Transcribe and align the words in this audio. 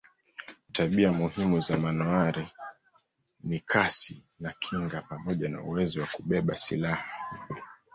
Tabia 0.71 1.11
muhimu 1.11 1.59
za 1.59 1.77
manowari 1.77 2.47
ni 3.43 3.59
kasi 3.59 4.23
na 4.39 4.53
kinga 4.59 5.01
pamoja 5.01 5.49
na 5.49 5.61
uwezo 5.61 6.01
wa 6.01 6.07
kubeba 6.07 6.55
silaha. 6.55 7.05